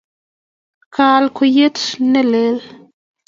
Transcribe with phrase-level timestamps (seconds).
[0.95, 1.67] kaal kweyie
[2.11, 2.57] ne lel.